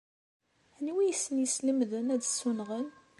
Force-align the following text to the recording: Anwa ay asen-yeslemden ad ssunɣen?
Anwa 0.77 0.99
ay 1.03 1.13
asen-yeslemden 1.13 2.07
ad 2.15 2.21
ssunɣen? 2.25 2.87